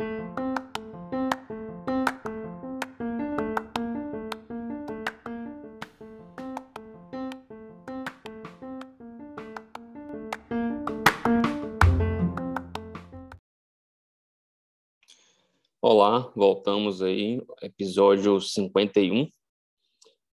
[0.00, 0.06] Olá,
[16.36, 19.28] voltamos aí, episódio 51.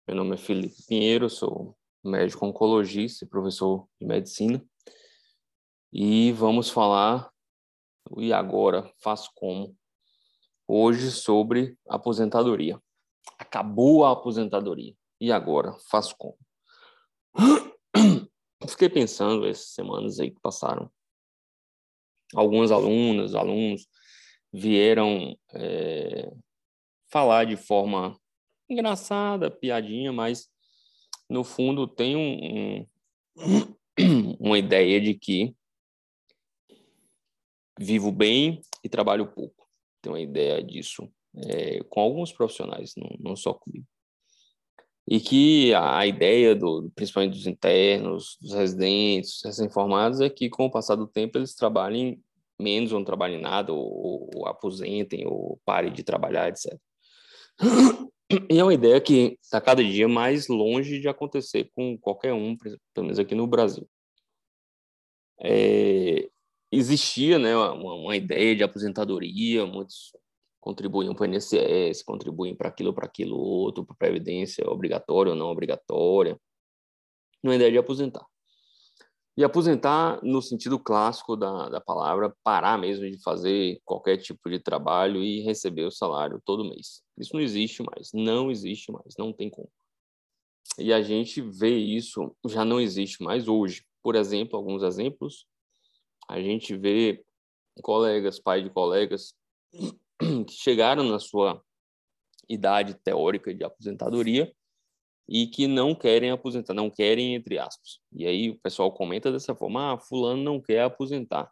[0.08, 4.60] Meu nome é Felipe Pinheiro, sou médico oncologista e professor de medicina.
[5.92, 7.31] E vamos falar,
[8.18, 9.76] e agora, faço como?
[10.66, 12.80] Hoje sobre aposentadoria.
[13.38, 14.94] Acabou a aposentadoria.
[15.20, 16.38] E agora, faço como?
[18.68, 20.90] Fiquei pensando essas semanas aí que passaram.
[22.34, 23.86] Algumas alunas, alunos,
[24.52, 26.32] vieram é,
[27.10, 28.18] falar de forma
[28.68, 30.48] engraçada, piadinha, mas
[31.28, 32.86] no fundo tem um,
[33.36, 35.54] um, uma ideia de que
[37.78, 39.66] vivo bem e trabalho pouco.
[40.00, 43.86] Tem uma ideia disso é, com alguns profissionais, não, não só comigo.
[45.08, 50.66] E que a, a ideia, do, principalmente dos internos, dos residentes, recém-formados, é que com
[50.66, 52.22] o passar do tempo eles trabalhem
[52.58, 56.78] menos ou não trabalhem nada, ou, ou aposentem, ou parem de trabalhar, etc.
[58.50, 62.56] E é uma ideia que está cada dia mais longe de acontecer com qualquer um,
[62.56, 63.86] pelo menos aqui no Brasil.
[65.38, 66.30] É,
[66.72, 70.12] existia né, uma, uma, ideia de aposentadoria, muitos
[70.58, 75.48] contribuíam para o INSS, contribuem para aquilo, para aquilo outro, para previdência obrigatória ou não
[75.48, 76.40] obrigatória,
[77.42, 78.24] uma ideia de aposentar.
[79.36, 84.58] E aposentar, no sentido clássico da, da palavra, parar mesmo de fazer qualquer tipo de
[84.58, 87.02] trabalho e receber o salário todo mês.
[87.18, 89.70] Isso não existe mais, não existe mais, não tem como.
[90.78, 93.84] E a gente vê isso, já não existe mais hoje.
[94.02, 95.46] Por exemplo, alguns exemplos,
[96.28, 97.24] a gente vê
[97.82, 99.34] colegas, pai de colegas,
[100.46, 101.62] que chegaram na sua
[102.48, 104.52] idade teórica de aposentadoria
[105.28, 108.00] e que não querem aposentar, não querem, entre aspas.
[108.12, 111.50] E aí o pessoal comenta dessa forma: ah, Fulano não quer aposentar.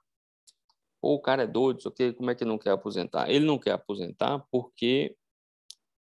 [1.02, 3.30] Ou o cara é doido, só que como é que não quer aposentar?
[3.30, 5.16] Ele não quer aposentar porque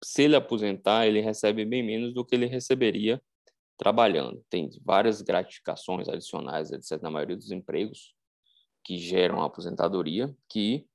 [0.02, 3.22] se ele aposentar, ele recebe bem menos do que ele receberia
[3.76, 4.42] trabalhando.
[4.48, 8.16] Tem várias gratificações adicionais, etc., na maioria dos empregos
[8.86, 10.86] que geram a aposentadoria, que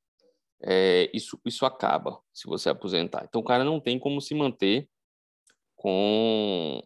[0.63, 3.25] é, isso, isso acaba se você aposentar.
[3.28, 4.88] Então, o cara não tem como se manter
[5.75, 6.81] com,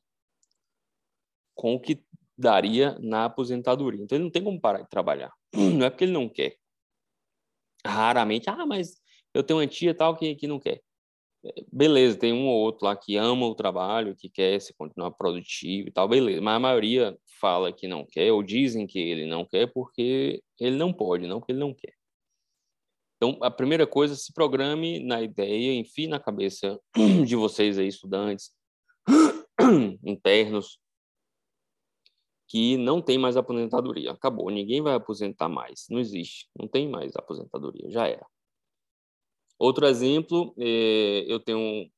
[1.53, 2.03] com o que
[2.35, 4.01] daria na aposentadoria.
[4.01, 5.31] Então, ele não tem como parar de trabalhar.
[5.53, 6.57] Não é porque ele não quer.
[7.85, 8.99] Raramente, ah, mas
[9.31, 10.81] eu tenho uma tia tal que, que não quer.
[11.71, 15.87] Beleza, tem um ou outro lá que ama o trabalho, que quer se continuar produtivo
[15.87, 16.41] e tal, beleza.
[16.41, 20.75] Mas a maioria fala que não quer, ou dizem que ele não quer porque ele
[20.75, 21.93] não pode, não porque ele não quer.
[23.17, 26.79] Então, a primeira coisa, se programe na ideia, enfie na cabeça
[27.25, 28.51] de vocês aí, estudantes,
[30.03, 30.79] internos
[32.47, 34.11] que não tem mais aposentadoria.
[34.11, 35.85] Acabou, ninguém vai aposentar mais.
[35.89, 38.25] Não existe, não tem mais aposentadoria, já era.
[39.57, 41.89] Outro exemplo, é, eu tenho um,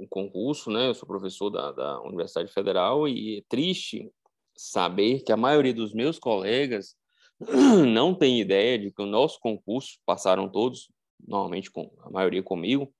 [0.00, 0.88] um, concurso, né?
[0.88, 4.10] Eu sou professor da, da Universidade Federal e é triste
[4.56, 6.96] saber que a maioria dos meus colegas
[7.88, 10.90] não tem ideia de que o nosso concurso passaram todos,
[11.26, 12.92] normalmente com a maioria comigo,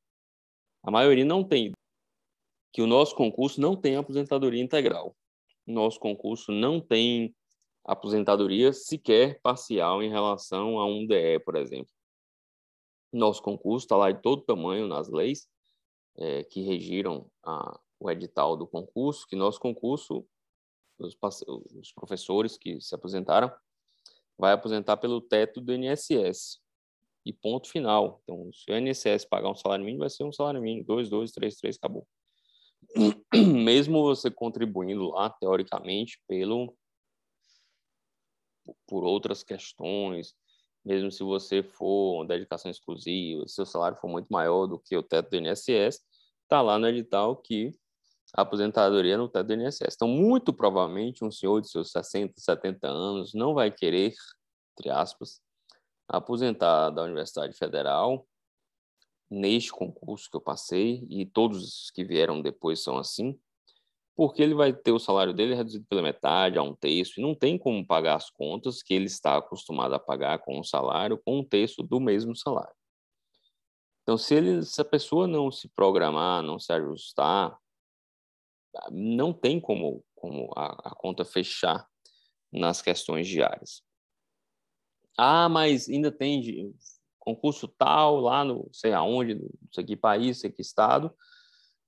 [0.82, 1.72] a maioria não tem
[2.72, 5.14] que o nosso concurso não tem aposentadoria integral.
[5.66, 7.34] O nosso concurso não tem
[7.84, 11.92] aposentadoria sequer parcial em relação a um DE, por exemplo.
[13.12, 15.48] Nosso concurso está lá de todo tamanho nas leis
[16.16, 20.26] é, que regiram a, o edital do concurso, que nosso concurso,
[20.98, 21.16] os,
[21.74, 23.52] os professores que se aposentaram,
[24.38, 26.60] vai aposentar pelo teto do INSS.
[27.24, 28.20] E ponto final.
[28.24, 30.84] Então, se o INSS pagar um salário mínimo, vai ser um salário mínimo.
[30.84, 32.06] 2, 2, 3, 3, acabou.
[33.64, 36.74] mesmo você contribuindo lá, teoricamente, pelo
[38.86, 40.34] por outras questões,
[40.84, 45.02] mesmo se você for dedicação exclusiva, se seu salário for muito maior do que o
[45.02, 46.00] teto do INSS,
[46.42, 47.72] está lá no edital que
[48.34, 49.94] a aposentadoria no teto do INSS.
[49.94, 54.14] Então, muito provavelmente, um senhor de seus 60, 70 anos não vai querer,
[54.72, 55.40] entre aspas,
[56.08, 58.26] aposentar da Universidade Federal
[59.30, 63.38] neste concurso que eu passei, e todos os que vieram depois são assim,
[64.14, 67.34] porque ele vai ter o salário dele reduzido pela metade, a um terço, e não
[67.34, 71.38] tem como pagar as contas que ele está acostumado a pagar com o salário, com
[71.38, 72.74] um terço do mesmo salário.
[74.02, 77.56] Então, se, ele, se a pessoa não se programar, não se ajustar,
[78.90, 81.86] não tem como, como a, a conta fechar
[82.52, 83.82] nas questões diárias.
[85.16, 86.74] Ah, mas ainda tem
[87.18, 91.14] concurso tal, lá no sei aonde, não sei que país, sei que estado,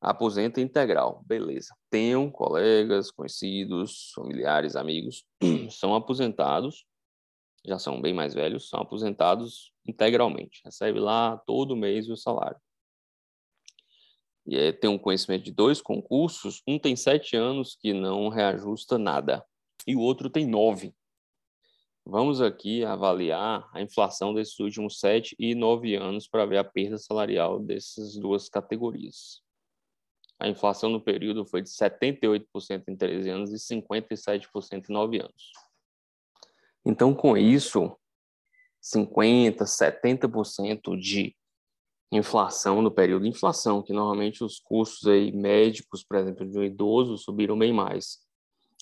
[0.04, 1.22] aposenta integral.
[1.26, 1.74] Beleza.
[1.90, 5.24] Tenho colegas, conhecidos, familiares, amigos,
[5.70, 6.84] são aposentados,
[7.64, 10.60] já são bem mais velhos, são aposentados integralmente.
[10.64, 12.60] Recebe lá todo mês o salário.
[14.46, 18.98] E é, tem um conhecimento de dois concursos, um tem sete anos que não reajusta
[18.98, 19.42] nada,
[19.86, 20.94] e o outro tem nove.
[22.06, 26.98] Vamos aqui avaliar a inflação desses últimos sete e nove anos para ver a perda
[26.98, 29.42] salarial dessas duas categorias.
[30.44, 35.52] A inflação no período foi de 78% em 13 anos e 57% em 9 anos.
[36.84, 37.96] Então, com isso,
[38.82, 41.34] 50%, 70% de
[42.12, 43.26] inflação no período.
[43.26, 48.18] Inflação, que normalmente os custos aí médicos, por exemplo, de um idoso subiram bem mais,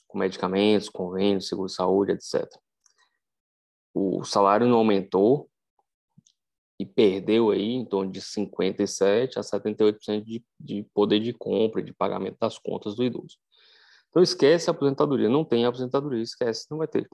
[0.09, 2.45] com medicamentos, convênios, seguro-saúde, etc.
[3.95, 5.49] O salário não aumentou
[6.83, 11.95] e perdeu aí em torno de 57 a 78% de, de poder de compra, de
[11.95, 13.39] pagamento das contas do idoso.
[14.11, 17.09] Então esquece a aposentadoria, não tem aposentadoria, esquece, não vai ter.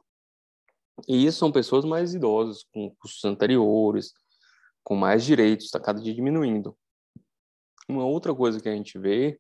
[1.07, 4.15] E isso são pessoas mais idosas, com custos anteriores,
[4.83, 6.77] com mais direitos, está cada dia diminuindo.
[7.87, 9.39] Uma outra coisa que a gente vê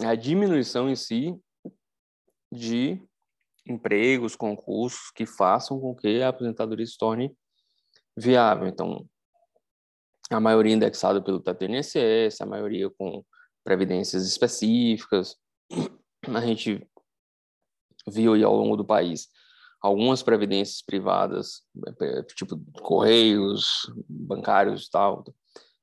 [0.00, 1.36] é a diminuição em si
[2.50, 3.02] de
[3.66, 7.36] empregos, concursos que façam com que a aposentadoria se torne
[8.16, 8.68] viável.
[8.68, 9.04] Então,
[10.34, 13.24] a maioria indexada pelo teto INSS, a maioria com
[13.64, 15.36] previdências específicas.
[16.28, 16.86] A gente
[18.06, 19.28] viu aí ao longo do país
[19.80, 21.62] algumas previdências privadas,
[22.00, 25.24] é, tipo correios, bancários e tal,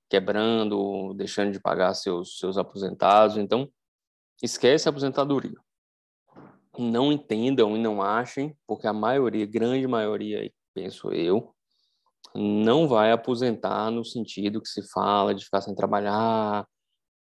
[0.10, 3.36] quebrando, deixando de pagar seus, seus aposentados.
[3.38, 3.70] Então,
[4.42, 5.58] esquece a aposentadoria.
[6.78, 11.54] Não entendam e não achem, porque a maioria, grande maioria, penso eu,
[12.36, 16.68] não vai aposentar no sentido que se fala de ficar sem trabalhar,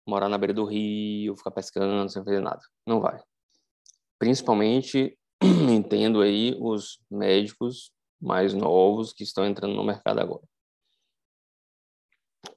[0.06, 2.60] morar na beira do rio, ficar pescando sem fazer nada.
[2.86, 3.20] Não vai.
[4.18, 10.42] Principalmente entendo aí os médicos mais novos que estão entrando no mercado agora.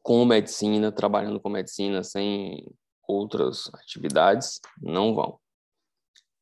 [0.02, 2.66] Com medicina, trabalhando com medicina sem
[3.08, 5.40] outras atividades, não vão.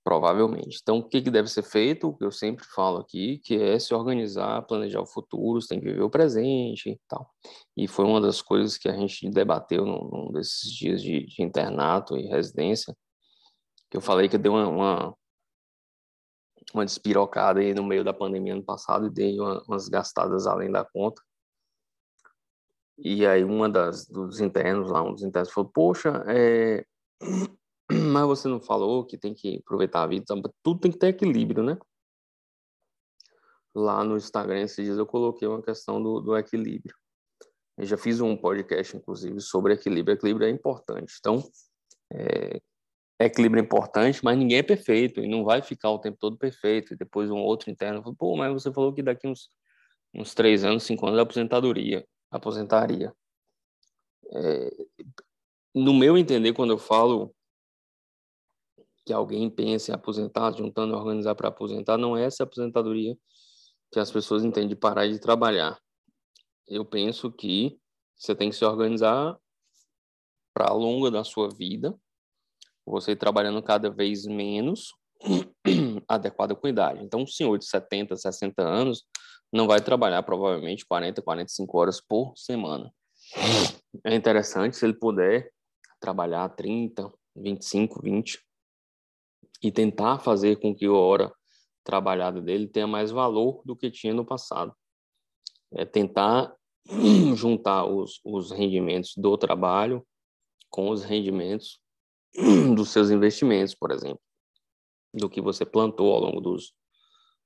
[0.06, 0.78] Provavelmente.
[0.84, 2.10] Então, o que, que deve ser feito?
[2.10, 5.80] O que eu sempre falo aqui, que é se organizar, planejar o futuro, você tem
[5.80, 7.28] que viver o presente e tal.
[7.76, 11.42] E foi uma das coisas que a gente debateu num, num desses dias de, de,
[11.42, 12.96] internato e residência,
[13.90, 15.18] que eu falei que deu uma, uma,
[16.72, 20.72] uma despirocada aí no meio da pandemia ano passado e dei uma, umas gastadas além
[20.72, 21.20] da conta.
[23.00, 26.86] E aí uma das dos internos lá, um dos internos falou, poxa, é
[28.12, 30.26] mas você não falou que tem que aproveitar a vida,
[30.64, 31.78] tudo tem que ter equilíbrio, né?
[33.74, 36.96] Lá no Instagram esses dias eu coloquei uma questão do, do equilíbrio.
[37.78, 40.16] Eu já fiz um podcast, inclusive, sobre equilíbrio.
[40.16, 41.14] Equilíbrio é importante.
[41.20, 41.44] Então,
[42.10, 42.62] é,
[43.20, 46.94] equilíbrio é importante, mas ninguém é perfeito e não vai ficar o tempo todo perfeito.
[46.94, 49.50] E depois um outro interno falou, pô, mas você falou que daqui uns,
[50.14, 53.14] uns três anos, cinco anos, aposentadoria, aposentaria.
[54.34, 54.72] É,
[55.74, 57.36] no meu entender, quando eu falo
[59.06, 63.16] que alguém pense em aposentar, juntando a organizar para aposentar, não é essa aposentadoria
[63.92, 65.80] que as pessoas entendem de parar de trabalhar.
[66.68, 67.80] Eu penso que
[68.18, 69.38] você tem que se organizar
[70.54, 71.96] para ao longo da sua vida,
[72.86, 74.94] você trabalhando cada vez menos,
[76.08, 77.04] adequado com a idade.
[77.04, 79.04] Então, um senhor de 70, 60 anos
[79.52, 82.92] não vai trabalhar provavelmente 40, 45 horas por semana.
[84.04, 85.52] É interessante se ele puder
[86.00, 88.45] trabalhar 30, 25, 20
[89.66, 91.34] e tentar fazer com que a hora
[91.84, 94.72] trabalhada dele tenha mais valor do que tinha no passado.
[95.74, 96.56] É tentar
[97.36, 100.06] juntar os, os rendimentos do trabalho
[100.70, 101.80] com os rendimentos
[102.76, 104.22] dos seus investimentos, por exemplo,
[105.12, 106.76] do que você plantou ao longo dos,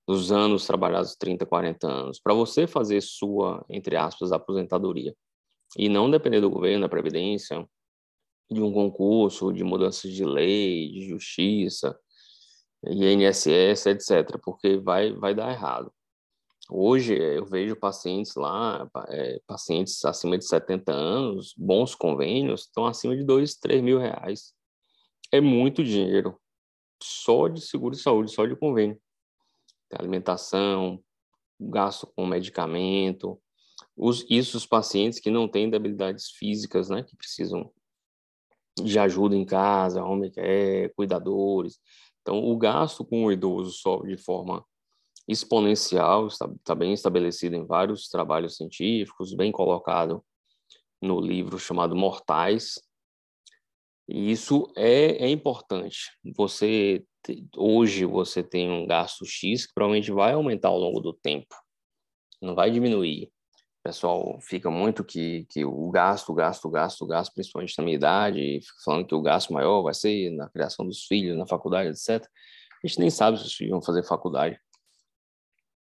[0.05, 5.15] dos anos trabalhados, 30, 40 anos, para você fazer sua, entre aspas, aposentadoria.
[5.77, 7.65] E não depender do governo, da Previdência,
[8.51, 11.97] de um concurso, de mudanças de lei, de justiça,
[12.85, 15.91] INSS, etc., porque vai, vai dar errado.
[16.71, 23.17] Hoje eu vejo pacientes lá, é, pacientes acima de 70 anos, bons convênios, estão acima
[23.17, 24.53] de 2, 3 mil reais.
[25.31, 26.39] É muito dinheiro,
[27.01, 28.99] só de seguro de saúde, só de convênio.
[29.89, 31.03] Tem alimentação,
[31.59, 33.41] gasto com medicamento,
[33.97, 37.71] os, isso os pacientes que não têm debilidades físicas, né, que precisam
[38.81, 41.79] de ajuda em casa, home care, cuidadores.
[42.29, 44.63] Então, o gasto com o idoso sobe de forma
[45.27, 50.23] exponencial, está, está bem estabelecido em vários trabalhos científicos, bem colocado
[51.01, 52.79] no livro chamado Mortais.
[54.07, 56.11] E isso é, é importante.
[56.35, 57.03] Você
[57.57, 61.55] hoje você tem um gasto X que provavelmente vai aumentar ao longo do tempo,
[62.39, 63.31] não vai diminuir.
[63.89, 69.07] Pessoal fica muito que, que o gasto, gasto, gasto, gasto, principalmente na minha idade, falando
[69.07, 72.23] que o gasto maior vai ser na criação dos filhos, na faculdade, etc.
[72.83, 74.59] A gente nem sabe se os filhos vão fazer faculdade.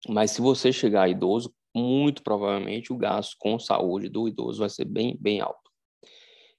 [0.08, 4.86] Mas se você chegar idoso, muito provavelmente o gasto com saúde do idoso vai ser
[4.86, 5.70] bem, bem alto.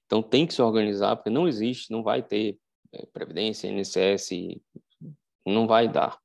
[0.06, 2.60] Então tem que se organizar, porque não existe, não vai ter
[2.92, 4.30] é, Previdência, INSS,
[5.44, 6.16] não vai dar,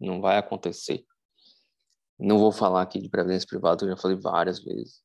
[0.00, 1.06] não vai acontecer.
[2.20, 5.02] Não vou falar aqui de Previdência Privada, eu já falei várias vezes.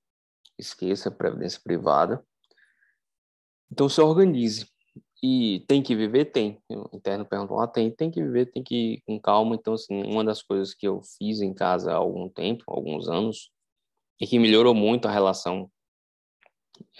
[0.57, 2.23] Esqueça a Previdência Privada.
[3.71, 4.67] Então se organize.
[5.23, 6.25] E tem que viver?
[6.25, 6.61] Tem.
[6.69, 9.55] O interno perguntou, ah, tem, tem que viver, tem que ir com calma.
[9.55, 13.49] Então, assim, uma das coisas que eu fiz em casa há algum tempo, alguns anos,
[14.19, 15.71] e que melhorou muito a relação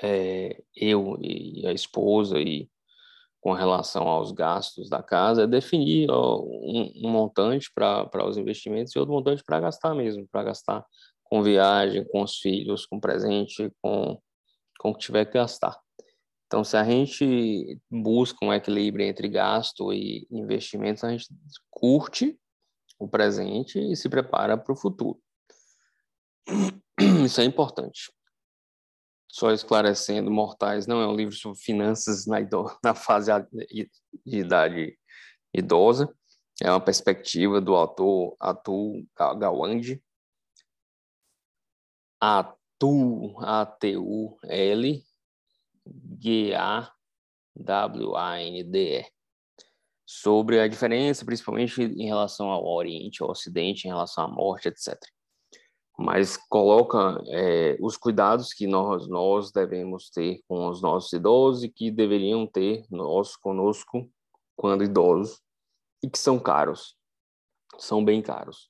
[0.02, 2.70] é, eu e a esposa e
[3.46, 8.96] com relação aos gastos da casa é definir ó, um, um, montante para os investimentos
[8.96, 10.84] e outro montante para gastar mesmo, para gastar
[11.24, 14.20] com viagem, com os filhos, com presente, com,
[14.80, 15.80] com o que tiver que gastar.
[16.48, 21.28] Então, se a gente busca um equilíbrio entre gasto e investimentos, a gente
[21.70, 22.36] curte
[22.98, 25.22] o presente e se prepara para o futuro.
[27.24, 28.12] Isso é importante.
[29.36, 32.38] Só esclarecendo, Mortais não é um livro sobre finanças na,
[32.82, 33.90] na fase de
[34.26, 34.98] idade
[35.54, 36.10] idosa.
[36.64, 39.06] É uma perspectiva do autor Atul
[39.38, 40.02] Gawande.
[42.18, 45.04] Atul, A-T-U-L,
[46.18, 46.96] G-A-W-A-N-D-E.
[50.06, 54.98] Sobre a diferença, principalmente em relação ao Oriente, ao Ocidente, em relação à morte, etc
[55.98, 61.70] mas coloca é, os cuidados que nós, nós devemos ter com os nossos idosos e
[61.70, 64.10] que deveriam ter nós conosco
[64.56, 65.42] quando idosos
[66.04, 66.96] e que são caros,
[67.78, 68.70] são bem caros.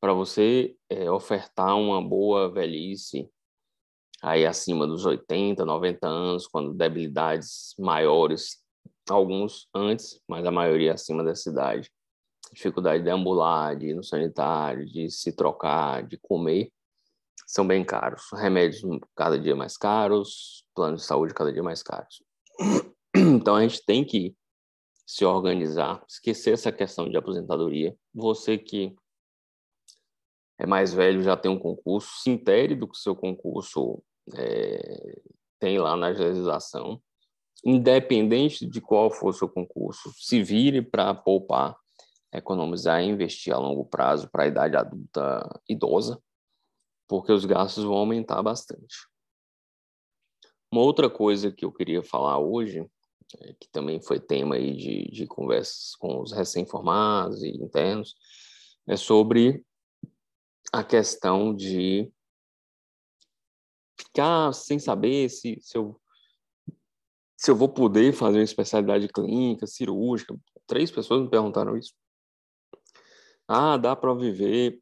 [0.00, 3.30] Para você é, ofertar uma boa velhice
[4.22, 8.62] aí acima dos 80, 90 anos, quando debilidades maiores,
[9.08, 11.90] alguns antes, mas a maioria acima dessa idade,
[12.54, 16.70] dificuldade de ambular, de ir no sanitário, de se trocar, de comer,
[17.46, 18.22] são bem caros.
[18.32, 18.82] Remédios
[19.14, 22.22] cada dia mais caros, planos de saúde cada dia mais caros.
[23.16, 24.34] Então a gente tem que
[25.06, 27.96] se organizar, esquecer essa questão de aposentadoria.
[28.12, 28.92] Você que
[30.58, 34.02] é mais velho, já tem um concurso, se intere do que o seu concurso
[34.36, 35.20] é,
[35.60, 37.00] tem lá na legislação.
[37.64, 41.76] Independente de qual for o seu concurso, se vire para poupar
[42.34, 46.20] economizar e investir a longo prazo para a idade adulta idosa,
[47.08, 48.96] porque os gastos vão aumentar bastante.
[50.70, 52.84] Uma outra coisa que eu queria falar hoje,
[53.40, 58.14] é, que também foi tema aí de, de conversas com os recém-formados e internos,
[58.86, 59.64] é sobre
[60.72, 62.12] a questão de
[63.96, 66.00] ficar sem saber se, se, eu,
[67.36, 70.36] se eu vou poder fazer uma especialidade clínica, cirúrgica.
[70.66, 71.94] Três pessoas me perguntaram isso.
[73.46, 74.80] Ah, dá para viver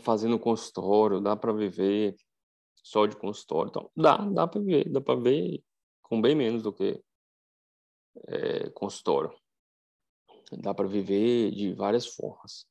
[0.00, 2.16] fazendo consultório, dá para viver
[2.82, 3.70] só de consultório.
[3.70, 5.62] Então, dá, dá para viver, dá para ver
[6.02, 7.02] com bem menos do que
[8.26, 9.32] é, consultório.
[10.52, 12.66] Dá para viver de várias formas.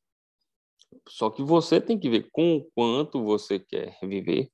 [1.07, 4.51] Só que você tem que ver com o quanto você quer viver,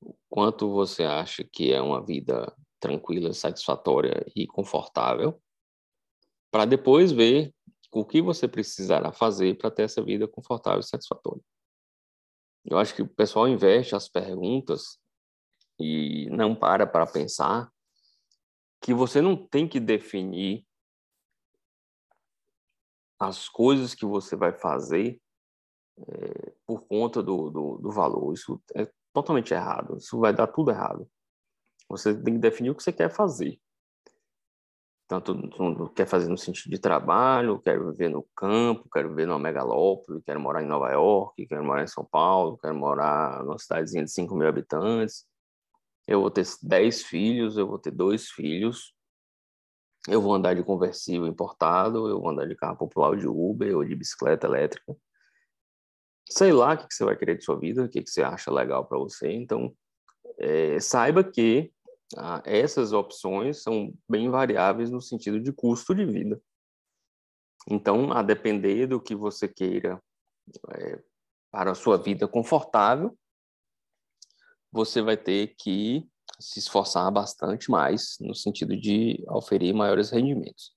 [0.00, 5.40] o quanto você acha que é uma vida tranquila, satisfatória e confortável,
[6.50, 7.54] para depois ver
[7.92, 11.42] o que você precisará fazer para ter essa vida confortável e satisfatória.
[12.64, 14.98] Eu acho que o pessoal investe as perguntas
[15.78, 17.72] e não para para pensar
[18.80, 20.64] que você não tem que definir
[23.18, 25.20] as coisas que você vai fazer
[25.98, 28.32] é, por conta do, do, do valor.
[28.32, 29.96] Isso é totalmente errado.
[29.96, 31.10] Isso vai dar tudo errado.
[31.88, 33.60] Você tem que definir o que você quer fazer
[35.10, 40.22] tanto quer fazer no sentido de trabalho, quero viver no campo, quero viver numa megalópole,
[40.22, 44.12] quero morar em Nova York, quero morar em São Paulo, quero morar numa cidadezinha de
[44.12, 45.26] 5 mil habitantes.
[46.06, 48.94] Eu vou ter 10 filhos, eu vou ter dois filhos,
[50.08, 53.76] eu vou andar de conversível importado, eu vou andar de carro popular ou de Uber
[53.76, 54.96] ou de bicicleta elétrica.
[56.28, 58.86] Sei lá o que você vai querer de sua vida, o que você acha legal
[58.86, 59.32] para você.
[59.32, 59.74] Então,
[60.38, 61.72] é, saiba que
[62.16, 66.40] ah, essas opções são bem variáveis no sentido de custo de vida.
[67.68, 70.02] Então, a depender do que você queira
[70.74, 71.00] é,
[71.50, 73.16] para a sua vida confortável,
[74.72, 80.72] você vai ter que se esforçar bastante mais no sentido de oferir maiores rendimentos.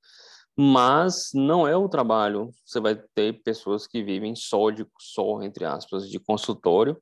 [0.55, 2.51] Mas não é o trabalho.
[2.65, 7.01] Você vai ter pessoas que vivem só de só entre aspas de consultório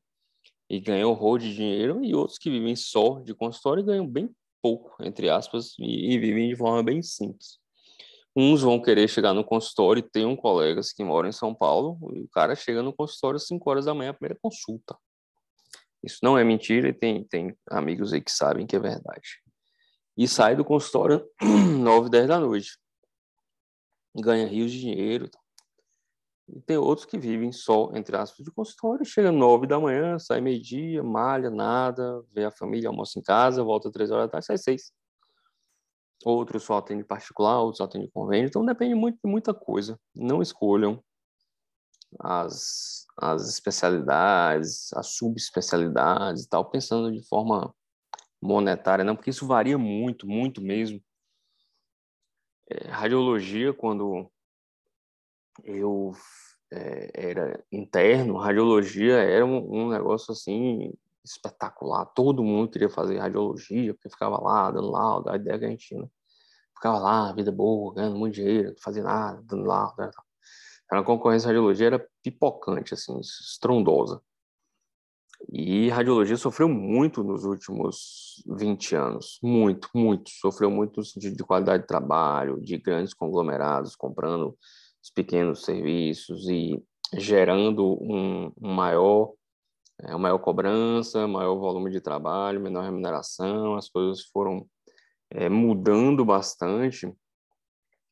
[0.72, 4.96] e ganham horror de dinheiro e outros que vivem só de consultório ganham bem pouco
[5.04, 7.60] entre aspas e, e vivem de forma bem simples.
[8.34, 12.22] Uns vão querer chegar no consultório, tem um colegas que moram em São Paulo, e
[12.22, 14.98] o cara chega no consultório às 5 horas da manhã, a primeira consulta.
[16.02, 19.42] Isso não é mentira e tem, tem amigos aí que sabem que é verdade.
[20.16, 21.28] E sai do consultório
[21.82, 22.78] 9, 10 da noite.
[24.16, 25.30] Ganha rios de dinheiro.
[26.54, 30.42] E tem outros que vivem só, entre aspas, de consultório, chega 9 da manhã, sai
[30.42, 34.58] meio-dia, malha, nada, vê a família, almoça em casa, volta 3 horas da tarde, sai
[34.58, 34.92] 6.
[36.26, 38.48] Outros só atendem particular, outros atendem convênio.
[38.48, 40.00] Então depende muito de muita coisa.
[40.14, 41.02] Não escolham
[42.20, 47.74] as, as especialidades, as subespecialidades e tal, pensando de forma
[48.42, 51.02] monetária, não, porque isso varia muito, muito mesmo.
[52.70, 54.30] É, radiologia, quando
[55.64, 56.14] eu
[56.72, 60.94] é, era interno, radiologia era um, um, negócio assim
[61.24, 62.06] espetacular.
[62.06, 65.88] Todo mundo queria fazer radiologia, porque ficava lá dando laudo, a ideia que a gente
[65.88, 66.02] tinha.
[66.02, 66.08] Né?
[66.76, 69.96] Ficava lá, vida boa, ganhando muito dinheiro, não fazia nada, dando laudo.
[70.00, 70.10] Né?
[70.90, 74.22] A concorrência de radiologia era pipocante, assim, estrondosa.
[75.50, 80.30] E radiologia sofreu muito nos últimos 20 anos, muito, muito.
[80.30, 84.58] Sofreu muito no sentido de qualidade de trabalho, de grandes conglomerados comprando
[85.04, 86.82] os pequenos serviços e
[87.18, 89.34] gerando um, um maior,
[90.02, 93.76] é, maior cobrança, maior volume de trabalho, menor remuneração.
[93.76, 94.68] As coisas foram
[95.30, 97.12] é, mudando bastante.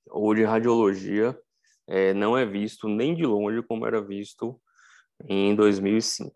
[0.09, 1.37] Hoje, radiologia
[1.87, 4.59] é, não é visto nem de longe como era visto
[5.27, 6.31] em 2005,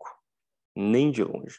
[0.76, 1.58] nem de longe.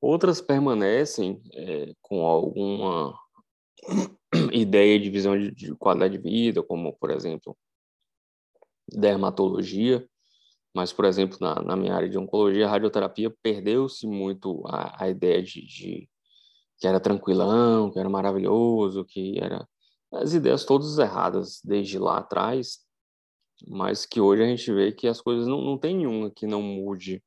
[0.00, 3.18] Outras permanecem é, com alguma
[4.52, 7.56] ideia de visão de, de, qualidade de vida, como, por exemplo,
[8.88, 10.06] dermatologia,
[10.74, 15.08] mas, por exemplo, na, na minha área de oncologia, a radioterapia perdeu-se muito a, a
[15.08, 16.08] ideia de, de
[16.78, 19.66] que era tranquilão, que era maravilhoso, que era
[20.12, 22.80] as ideias todas erradas desde lá atrás,
[23.68, 26.60] mas que hoje a gente vê que as coisas não, não tem nenhuma que não
[26.60, 27.22] mude.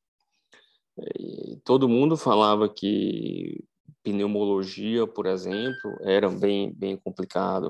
[1.18, 3.64] E todo mundo falava que
[4.04, 7.68] pneumologia, por exemplo, era bem, bem complicado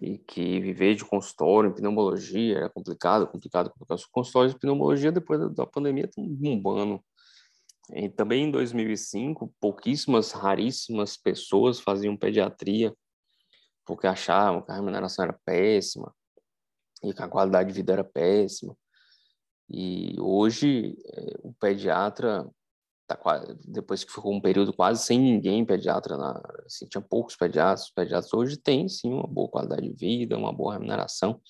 [0.00, 3.98] e que viver de consultório em pneumologia era complicado, complicado, complicado.
[3.98, 7.02] Os consultórios de pneumologia depois da, da pandemia estão bombando.
[7.92, 12.94] E também em 2005, pouquíssimas, raríssimas pessoas faziam pediatria
[13.84, 16.12] porque achavam que a remuneração era péssima
[17.02, 18.76] e que a qualidade de vida era péssima.
[19.70, 22.48] E hoje é, o pediatra
[23.06, 27.36] tá quase, depois que ficou um período quase sem ninguém pediatra, na, assim, tinha poucos
[27.36, 31.40] pediatras, pediatras hoje têm sim uma boa qualidade de vida, uma boa remuneração.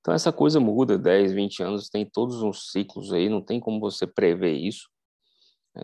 [0.00, 3.80] Então essa coisa muda, 10, 20 anos, tem todos uns ciclos aí, não tem como
[3.80, 4.88] você prever isso.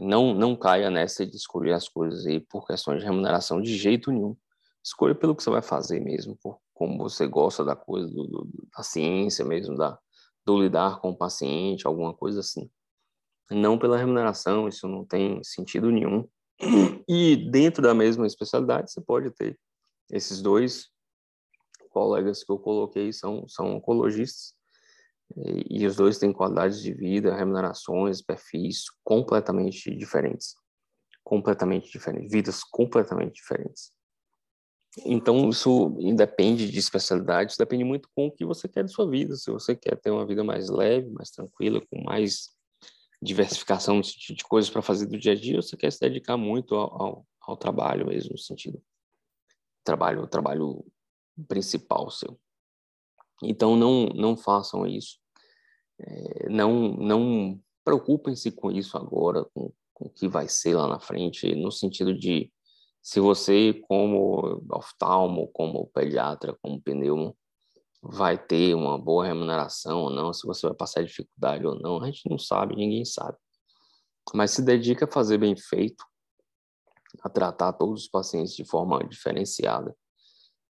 [0.00, 4.10] Não, não caia nessa de escolher as coisas aí por questões de remuneração de jeito
[4.10, 4.36] nenhum.
[4.82, 8.48] Escolha pelo que você vai fazer mesmo, por como você gosta da coisa, do, do,
[8.76, 9.98] da ciência mesmo, da,
[10.44, 12.70] do lidar com o paciente, alguma coisa assim.
[13.50, 16.28] Não pela remuneração, isso não tem sentido nenhum.
[17.08, 19.58] E dentro da mesma especialidade, você pode ter
[20.10, 20.88] esses dois
[21.90, 24.54] colegas que eu coloquei são, são oncologistas,
[25.36, 30.54] e, e os dois têm qualidades de vida, remunerações, perfis completamente diferentes.
[31.24, 33.92] Completamente diferentes, vidas completamente diferentes.
[35.06, 39.34] Então, isso independe de especialidades, depende muito com o que você quer de sua vida.
[39.36, 42.48] Se você quer ter uma vida mais leve, mais tranquila, com mais
[43.22, 46.00] diversificação no sentido de coisas para fazer do dia a dia, ou você quer se
[46.00, 48.82] dedicar muito ao, ao, ao trabalho mesmo, no sentido
[49.84, 50.84] trabalho, trabalho
[51.48, 52.38] principal seu.
[53.42, 55.18] Então, não, não façam isso.
[56.00, 61.00] É, não, não preocupem-se com isso agora, com, com o que vai ser lá na
[61.00, 62.52] frente, no sentido de
[63.02, 67.36] se você, como oftalmo, como pediatra, como pneumo,
[68.02, 72.06] vai ter uma boa remuneração ou não, se você vai passar dificuldade ou não, a
[72.06, 73.38] gente não sabe, ninguém sabe.
[74.34, 76.04] Mas se dedica a fazer bem feito,
[77.22, 79.94] a tratar todos os pacientes de forma diferenciada,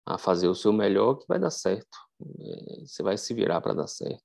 [0.04, 1.96] a fazer o seu melhor, que vai dar certo.
[2.20, 4.24] É, você vai se virar para dar certo.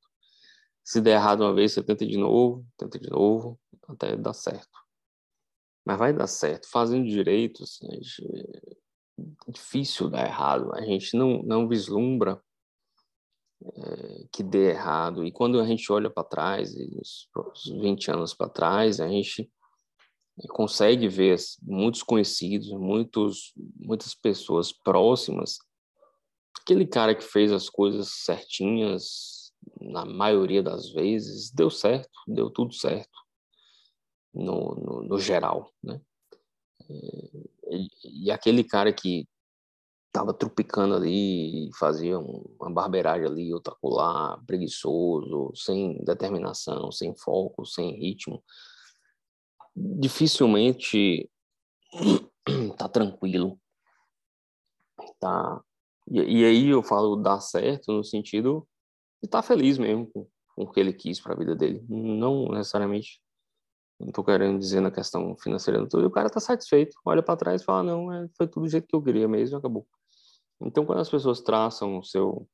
[0.84, 4.80] Se der errado uma vez, você tenta de novo, tenta de novo, até dar certo.
[5.86, 6.68] Mas vai dar certo.
[6.70, 10.74] Fazendo direito, assim, é difícil dar errado.
[10.74, 12.42] A gente não, não vislumbra
[14.32, 15.26] que dê errado.
[15.26, 17.30] E quando a gente olha para trás, os
[17.66, 19.50] 20 anos para trás, a gente
[20.50, 25.60] consegue ver muitos conhecidos, muitos, muitas pessoas próximas.
[26.62, 32.74] Aquele cara que fez as coisas certinhas, na maioria das vezes, deu certo, deu tudo
[32.74, 33.18] certo,
[34.34, 36.02] no, no, no geral, né?
[36.90, 39.28] E, e aquele cara que
[40.16, 48.00] estava trupicando ali, fazia uma barbeiragem ali, outra colar, preguiçoso, sem determinação, sem foco, sem
[48.00, 48.42] ritmo,
[49.76, 51.30] dificilmente
[52.78, 53.60] tá tranquilo,
[55.20, 55.62] tá?
[56.10, 58.66] E, e, aí eu falo dar certo no sentido
[59.22, 62.48] de tá feliz mesmo com, com o que ele quis para a vida dele, não
[62.50, 63.22] necessariamente
[64.00, 67.38] não estou querendo dizer na questão financeira, não tô, o cara está satisfeito, olha para
[67.38, 69.88] trás e fala, não, é, foi tudo do jeito que eu queria mesmo, acabou.
[70.62, 72.48] Então, quando as pessoas traçam o seu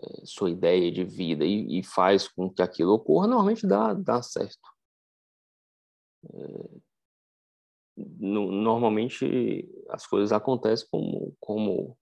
[0.00, 4.22] eh, sua ideia de vida e, e faz com que aquilo ocorra, normalmente dá, dá
[4.22, 4.68] certo.
[7.96, 11.96] No, normalmente as coisas acontecem como, como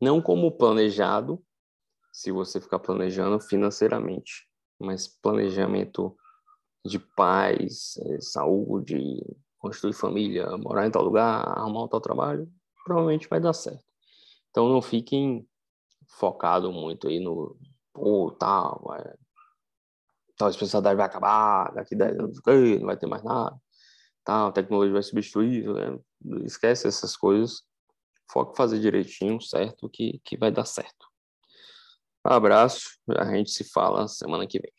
[0.00, 1.42] não como planejado,
[2.12, 4.46] se você ficar planejando financeiramente,
[4.78, 6.16] mas planejamento
[6.84, 8.98] de paz, eh, saúde,
[9.58, 12.50] construir família, morar em tal lugar, arrumar um tal trabalho,
[12.84, 13.84] provavelmente vai dar certo.
[14.50, 15.46] Então não fiquem
[16.06, 17.56] focados muito aí no
[17.92, 19.02] pô, tal, vai,
[20.36, 23.60] tal especialidade vai acabar, daqui 10 anos não vai ter mais nada,
[24.24, 25.98] tal, a tecnologia vai substituir, né?
[26.44, 27.62] esquece essas coisas,
[28.30, 31.08] foque fazer direitinho, certo, que, que vai dar certo.
[32.22, 34.77] Abraço, a gente se fala semana que vem.